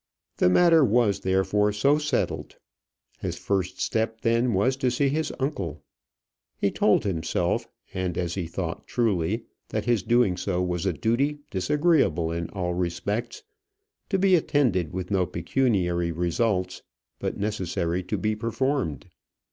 [0.37, 2.55] The matter was therefore so settled.
[3.19, 5.83] His first step, then, was to see his uncle.
[6.57, 11.41] He told himself and as he thought, truly that his doing so was a duty,
[11.51, 13.43] disagreeable in all respects,
[14.09, 16.81] to be attended with no pecuniary results,
[17.19, 19.07] but necessary to be performed.